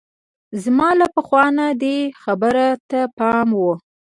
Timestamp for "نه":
1.57-1.67